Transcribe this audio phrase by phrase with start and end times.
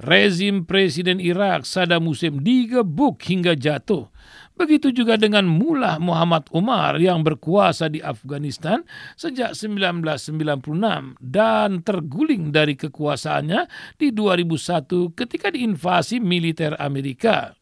[0.00, 4.08] Rezim Presiden Irak Saddam Hussein digebuk hingga jatuh.
[4.56, 8.80] Begitu juga dengan Mullah Muhammad Umar yang berkuasa di Afghanistan
[9.16, 13.68] sejak 1996 dan terguling dari kekuasaannya
[14.00, 17.59] di 2001 ketika diinvasi militer Amerika.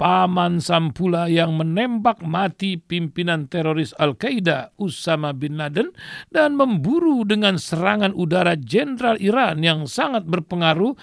[0.00, 5.94] Paman Sampula yang menembak mati pimpinan teroris Al-Qaeda Usama bin Laden
[6.32, 10.98] dan memburu dengan serangan udara Jenderal Iran yang sangat berpengaruh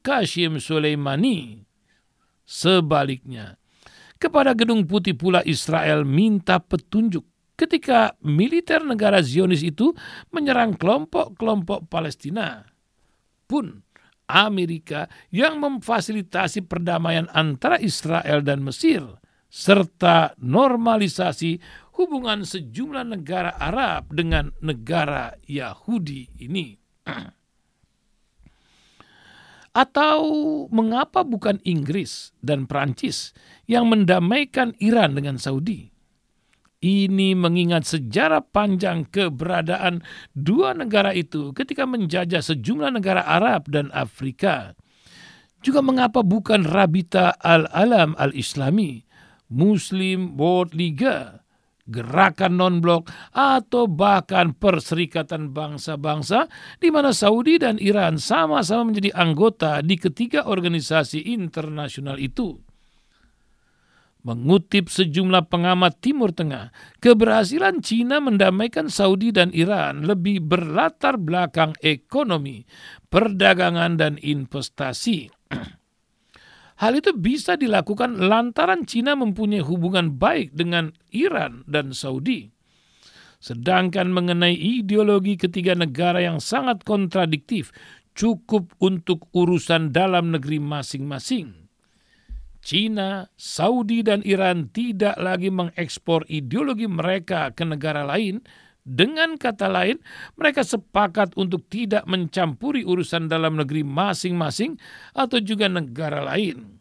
[0.00, 1.60] Qasem Soleimani.
[2.48, 3.60] Sebaliknya,
[4.16, 9.92] kepada Gedung Putih pula Israel minta petunjuk ketika militer negara Zionis itu
[10.30, 12.64] menyerang kelompok-kelompok Palestina.
[13.44, 13.82] Pun
[14.28, 19.02] Amerika yang memfasilitasi perdamaian antara Israel dan Mesir
[19.48, 21.56] serta normalisasi
[21.96, 26.76] hubungan sejumlah negara Arab dengan negara Yahudi ini.
[29.82, 30.20] Atau
[30.70, 33.32] mengapa bukan Inggris dan Prancis
[33.64, 35.97] yang mendamaikan Iran dengan Saudi?
[36.78, 44.78] Ini mengingat sejarah panjang keberadaan dua negara itu ketika menjajah sejumlah negara Arab dan Afrika.
[45.58, 49.02] Juga mengapa bukan Rabita Al-Alam Al-Islami,
[49.50, 51.42] Muslim World Liga,
[51.90, 56.46] Gerakan Non-Blok, atau bahkan Perserikatan Bangsa-Bangsa
[56.78, 62.67] di mana Saudi dan Iran sama-sama menjadi anggota di ketiga organisasi internasional itu.
[64.28, 66.68] Mengutip sejumlah pengamat Timur Tengah,
[67.00, 72.68] keberhasilan Cina mendamaikan Saudi dan Iran lebih berlatar belakang ekonomi,
[73.08, 75.32] perdagangan, dan investasi.
[76.84, 82.52] Hal itu bisa dilakukan lantaran Cina mempunyai hubungan baik dengan Iran dan Saudi.
[83.40, 87.72] Sedangkan mengenai ideologi ketiga negara yang sangat kontradiktif,
[88.12, 91.67] cukup untuk urusan dalam negeri masing-masing.
[92.68, 98.44] China, Saudi, dan Iran tidak lagi mengekspor ideologi mereka ke negara lain.
[98.84, 99.96] Dengan kata lain,
[100.36, 104.76] mereka sepakat untuk tidak mencampuri urusan dalam negeri masing-masing
[105.16, 106.76] atau juga negara lain.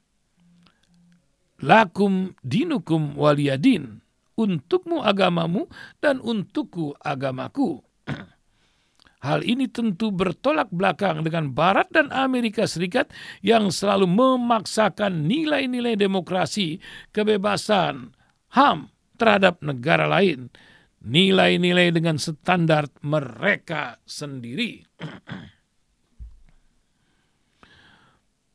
[1.63, 4.03] Lakum dinukum waliyadin,
[4.35, 5.71] untukmu agamamu
[6.03, 7.79] dan untukku agamaku.
[9.17, 13.09] Hal ini tentu bertolak belakang dengan Barat dan Amerika Serikat
[13.41, 16.77] yang selalu memaksakan nilai-nilai demokrasi,
[17.09, 18.13] kebebasan,
[18.53, 20.53] HAM terhadap negara lain.
[21.01, 24.85] Nilai-nilai dengan standar mereka sendiri.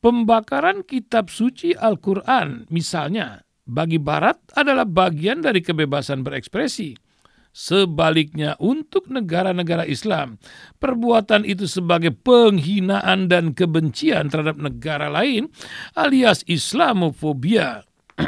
[0.03, 7.02] Pembakaran kitab suci Al-Quran misalnya bagi Barat adalah bagian dari kebebasan berekspresi
[7.53, 10.41] Sebaliknya, untuk negara-negara Islam,
[10.81, 15.53] perbuatan itu sebagai penghinaan dan kebencian terhadap negara lain,
[15.93, 17.85] alias Islamofobia.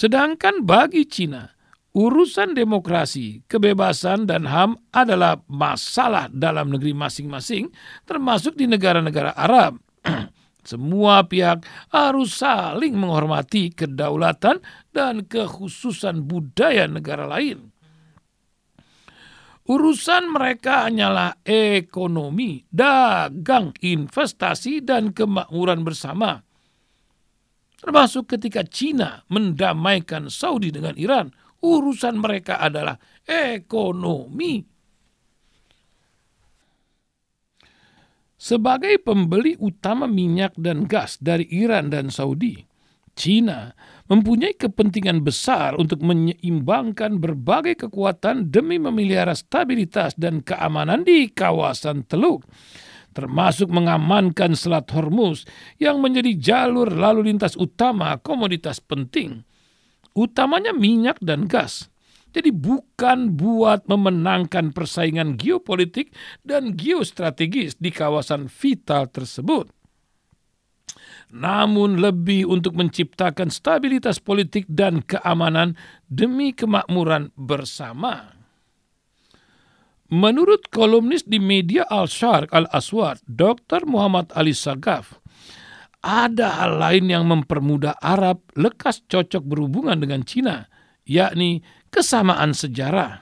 [0.00, 1.52] Sedangkan bagi Cina,
[1.92, 7.68] urusan demokrasi, kebebasan, dan HAM adalah masalah dalam negeri masing-masing,
[8.08, 9.76] termasuk di negara-negara Arab.
[10.64, 14.64] Semua pihak harus saling menghormati kedaulatan
[14.96, 17.76] dan kekhususan budaya negara lain.
[19.68, 26.40] Urusan mereka hanyalah ekonomi, dagang, investasi, dan kemakmuran bersama.
[27.76, 31.30] Termasuk ketika Cina mendamaikan Saudi dengan Iran.
[31.58, 32.96] Urusan mereka adalah
[33.28, 34.62] ekonomi.
[38.38, 42.67] Sebagai pembeli utama minyak dan gas dari Iran dan Saudi,
[43.18, 43.74] China
[44.06, 52.46] mempunyai kepentingan besar untuk menyeimbangkan berbagai kekuatan demi memelihara stabilitas dan keamanan di kawasan Teluk,
[53.12, 55.44] termasuk mengamankan Selat Hormuz
[55.82, 59.42] yang menjadi jalur lalu lintas utama komoditas penting,
[60.14, 61.90] utamanya minyak dan gas.
[62.28, 66.12] Jadi bukan buat memenangkan persaingan geopolitik
[66.44, 69.77] dan geostrategis di kawasan vital tersebut.
[71.28, 75.76] Namun lebih untuk menciptakan stabilitas politik dan keamanan
[76.08, 78.32] demi kemakmuran bersama.
[80.08, 83.84] Menurut kolumnis di media Al-Sharq Al-Aswad, Dr.
[83.84, 85.20] Muhammad Ali Sagaf,
[86.00, 90.64] ada hal lain yang mempermudah Arab lekas cocok berhubungan dengan Cina,
[91.04, 91.60] yakni
[91.92, 93.20] kesamaan sejarah.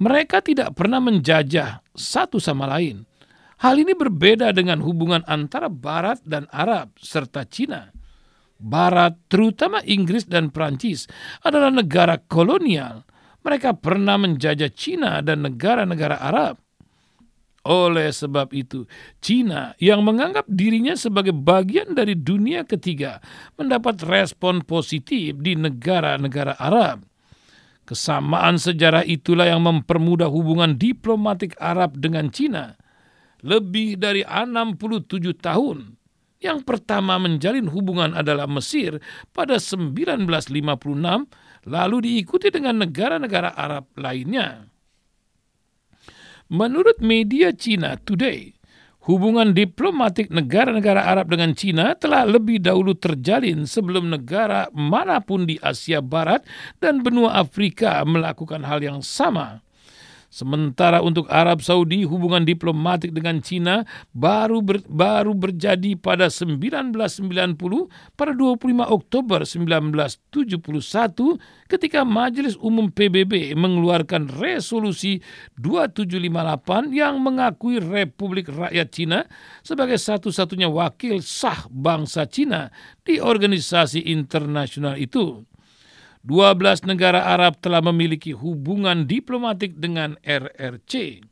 [0.00, 3.04] Mereka tidak pernah menjajah satu sama lain.
[3.60, 7.92] Hal ini berbeda dengan hubungan antara Barat dan Arab serta Cina.
[8.56, 11.04] Barat, terutama Inggris dan Prancis,
[11.44, 13.04] adalah negara kolonial.
[13.44, 16.56] Mereka pernah menjajah Cina dan negara-negara Arab.
[17.68, 18.88] Oleh sebab itu,
[19.20, 23.20] Cina yang menganggap dirinya sebagai bagian dari dunia ketiga
[23.60, 27.04] mendapat respon positif di negara-negara Arab.
[27.84, 32.80] Kesamaan sejarah itulah yang mempermudah hubungan diplomatik Arab dengan Cina.
[33.40, 35.96] Lebih dari 67 tahun.
[36.40, 38.96] Yang pertama menjalin hubungan adalah Mesir
[39.36, 40.56] pada 1956,
[41.68, 44.64] lalu diikuti dengan negara-negara Arab lainnya.
[46.50, 48.56] Menurut media Cina Today,
[49.08, 55.56] Hubungan diplomatik negara-negara Arab dengan Cina telah lebih dahulu terjalin sebelum negara mana pun di
[55.56, 56.44] Asia Barat
[56.84, 59.64] dan benua Afrika melakukan hal yang sama.
[60.30, 63.82] Sementara untuk Arab Saudi hubungan diplomatik dengan Cina
[64.14, 66.94] baru ber, baru berjadi pada 1990
[68.14, 68.62] pada 25
[68.94, 70.62] Oktober 1971
[71.66, 75.18] ketika Majelis Umum PBB mengeluarkan resolusi
[75.58, 79.26] 2758 yang mengakui Republik Rakyat Cina
[79.66, 82.70] sebagai satu-satunya wakil sah bangsa Cina
[83.02, 85.42] di organisasi internasional itu.
[86.20, 91.24] 12 negara Arab telah memiliki hubungan diplomatik dengan RRC.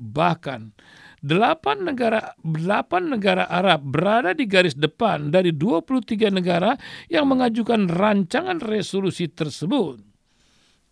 [0.00, 0.74] Bahkan,
[1.24, 6.76] 8 negara, 8 negara Arab berada di garis depan dari 23 negara
[7.08, 10.00] yang mengajukan rancangan resolusi tersebut.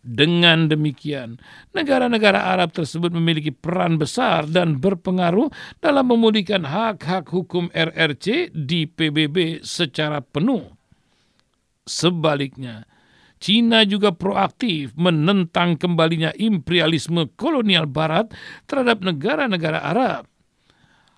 [0.03, 1.39] Dengan demikian,
[1.71, 5.47] negara-negara Arab tersebut memiliki peran besar dan berpengaruh
[5.79, 10.75] dalam memulihkan hak-hak hukum RRC di PBB secara penuh.
[11.87, 12.83] Sebaliknya,
[13.43, 18.31] Cina juga proaktif menentang kembalinya imperialisme kolonial Barat
[18.71, 20.31] terhadap negara-negara Arab.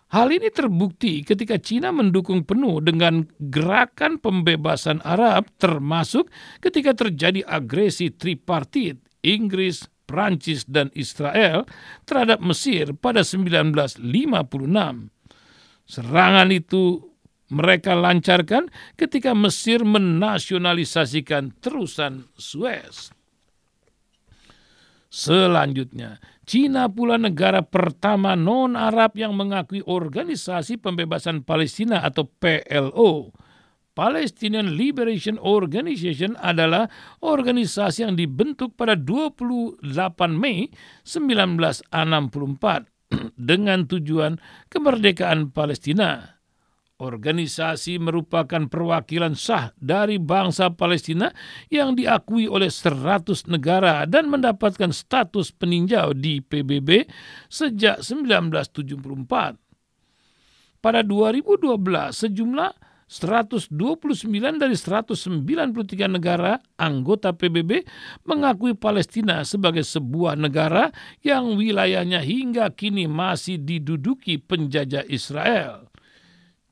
[0.08, 6.32] Hal ini terbukti ketika Cina mendukung penuh dengan gerakan pembebasan Arab termasuk
[6.64, 11.68] ketika terjadi agresi tripartit Inggris, Prancis, dan Israel
[12.08, 14.00] terhadap Mesir pada 1956.
[15.84, 17.13] Serangan itu
[17.54, 18.66] mereka lancarkan
[18.98, 23.14] ketika Mesir menasionalisasikan terusan Suez.
[25.14, 33.30] Selanjutnya, Cina pula negara pertama non-Arab yang mengakui Organisasi Pembebasan Palestina atau PLO.
[33.94, 36.90] Palestinian Liberation Organization adalah
[37.22, 39.86] organisasi yang dibentuk pada 28
[40.34, 40.74] Mei
[41.06, 41.94] 1964
[43.38, 46.33] dengan tujuan kemerdekaan Palestina.
[46.94, 51.26] Organisasi merupakan perwakilan sah dari bangsa Palestina
[51.66, 57.10] yang diakui oleh 100 negara dan mendapatkan status peninjau di PBB
[57.50, 59.58] sejak 1974.
[60.78, 62.70] Pada 2012, sejumlah
[63.10, 63.74] 129
[64.62, 67.82] dari 193 negara anggota PBB
[68.22, 70.94] mengakui Palestina sebagai sebuah negara
[71.26, 75.93] yang wilayahnya hingga kini masih diduduki penjajah Israel.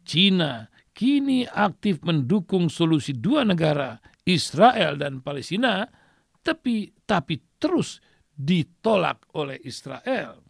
[0.02, 5.88] Cina kini aktif mendukung solusi dua negara, Israel dan Palestina,
[6.44, 7.98] tapi tapi terus
[8.36, 10.42] ditolak oleh Israel.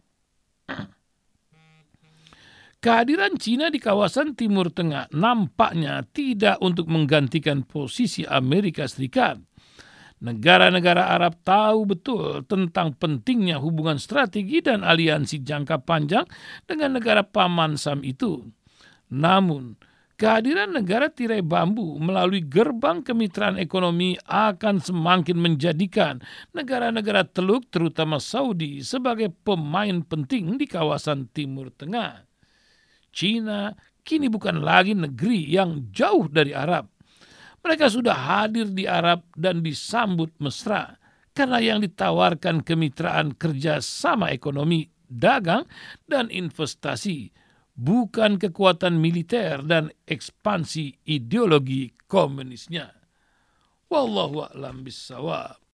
[2.83, 9.39] Kehadiran Cina di kawasan Timur Tengah nampaknya tidak untuk menggantikan posisi Amerika Serikat.
[10.19, 16.27] Negara-negara Arab tahu betul tentang pentingnya hubungan strategi dan aliansi jangka panjang
[16.67, 18.43] dengan negara paman Sam itu.
[19.13, 19.77] Namun,
[20.17, 26.17] kehadiran negara tirai bambu melalui gerbang kemitraan ekonomi akan semakin menjadikan
[26.57, 32.25] negara-negara Teluk terutama Saudi sebagai pemain penting di kawasan Timur Tengah.
[33.13, 33.69] China
[34.01, 36.89] kini bukan lagi negeri yang jauh dari Arab.
[37.61, 40.97] Mereka sudah hadir di Arab dan disambut mesra
[41.37, 45.63] karena yang ditawarkan kemitraan kerja sama ekonomi, dagang,
[46.09, 47.42] dan investasi
[47.73, 52.93] bukan kekuatan militer dan ekspansi ideologi komunisnya.
[53.89, 55.61] Wallahu a'lam bissawab.